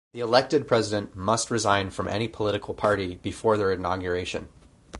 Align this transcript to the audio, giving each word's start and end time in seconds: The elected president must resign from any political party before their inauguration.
The 0.15 0.19
elected 0.19 0.67
president 0.67 1.15
must 1.15 1.51
resign 1.51 1.91
from 1.91 2.07
any 2.07 2.27
political 2.27 2.73
party 2.73 3.19
before 3.21 3.55
their 3.55 3.71
inauguration. 3.71 4.49